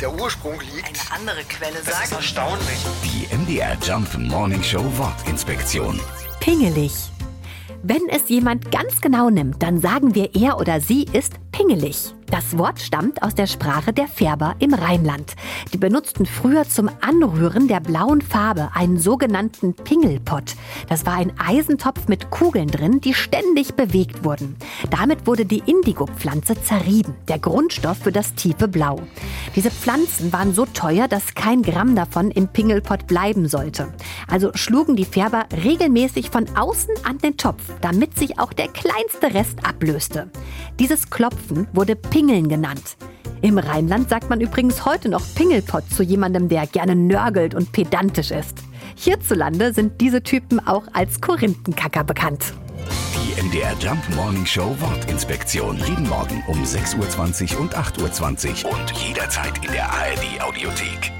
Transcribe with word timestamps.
der 0.00 0.12
Ursprung 0.12 0.60
liegt. 0.60 0.86
Eine 0.88 1.20
andere 1.20 1.44
Quelle 1.44 1.74
Das 1.84 1.88
ist 1.88 2.10
sagt. 2.10 2.12
erstaunlich. 2.12 2.78
Die 3.04 3.34
MDR 3.34 3.76
Jump 3.82 4.16
Morning 4.18 4.62
Show 4.62 4.84
Wortinspektion. 4.96 6.00
Pingelig. 6.40 6.92
Wenn 7.82 8.08
es 8.08 8.28
jemand 8.28 8.70
ganz 8.70 9.00
genau 9.00 9.30
nimmt, 9.30 9.62
dann 9.62 9.80
sagen 9.80 10.14
wir, 10.14 10.34
er 10.34 10.58
oder 10.58 10.80
sie 10.80 11.04
ist 11.12 11.34
pingelig. 11.52 12.14
Das 12.30 12.58
Wort 12.58 12.80
stammt 12.80 13.22
aus 13.22 13.34
der 13.34 13.46
Sprache 13.46 13.92
der 13.92 14.08
Färber 14.08 14.56
im 14.58 14.74
Rheinland. 14.74 15.34
Die 15.72 15.78
benutzten 15.78 16.26
früher 16.26 16.64
zum 16.64 16.90
Anrühren 17.00 17.68
der 17.68 17.80
blauen 17.80 18.20
Farbe 18.20 18.70
einen 18.74 18.98
sogenannten 18.98 19.74
Pingelpott. 19.74 20.56
Das 20.88 21.06
war 21.06 21.14
ein 21.14 21.32
Eisentopf 21.38 22.08
mit 22.08 22.30
Kugeln 22.30 22.68
drin, 22.68 23.00
die 23.00 23.14
ständig 23.14 23.74
bewegt 23.74 24.24
wurden. 24.24 24.56
Damit 24.90 25.26
wurde 25.26 25.46
die 25.46 25.62
Indigo-Pflanze 25.66 26.60
zerrieben, 26.60 27.14
der 27.28 27.38
Grundstoff 27.38 27.98
für 27.98 28.12
das 28.12 28.34
tiefe 28.34 28.66
Blau. 28.66 29.00
Diese 29.54 29.70
Pflanzen 29.70 30.32
waren 30.32 30.52
so 30.52 30.66
teuer, 30.66 31.06
dass 31.06 31.34
kein 31.34 31.62
Gramm 31.62 31.94
davon 31.94 32.32
im 32.32 32.48
Pingelpott 32.48 33.06
bleiben 33.06 33.48
sollte. 33.48 33.92
Also 34.28 34.50
schlugen 34.54 34.96
die 34.96 35.04
Färber 35.04 35.46
regelmäßig 35.64 36.30
von 36.30 36.46
außen 36.56 36.94
an 37.04 37.18
den 37.18 37.36
Topf, 37.36 37.62
damit 37.80 38.18
sich 38.18 38.40
auch 38.40 38.52
der 38.52 38.68
kleinste 38.68 39.32
Rest 39.32 39.64
ablöste. 39.64 40.28
Dieses 40.78 41.08
Klopfen 41.08 41.66
wurde 41.72 41.96
Pingeln 41.96 42.48
genannt. 42.48 42.96
Im 43.40 43.58
Rheinland 43.58 44.08
sagt 44.08 44.28
man 44.28 44.40
übrigens 44.40 44.84
heute 44.84 45.08
noch 45.08 45.22
Pingelpott 45.34 45.84
zu 45.90 46.02
jemandem, 46.02 46.48
der 46.48 46.66
gerne 46.66 46.94
nörgelt 46.94 47.54
und 47.54 47.72
pedantisch 47.72 48.30
ist. 48.30 48.58
Hierzulande 48.94 49.72
sind 49.72 50.00
diese 50.00 50.22
Typen 50.22 50.60
auch 50.66 50.84
als 50.92 51.20
Korinthenkacker 51.20 52.04
bekannt. 52.04 52.54
Die 53.14 53.42
MDR 53.42 53.74
Jump 53.78 54.02
Morning 54.14 54.46
Show 54.46 54.74
Wortinspektion. 54.80 55.78
Jeden 55.78 56.08
Morgen 56.08 56.42
um 56.46 56.62
6.20 56.62 57.54
Uhr 57.54 57.60
und 57.60 57.76
8.20 57.76 58.64
Uhr 58.64 58.72
und 58.72 58.92
jederzeit 58.92 59.64
in 59.64 59.72
der 59.72 59.90
ARD 59.90 60.42
Audiothek. 60.42 61.15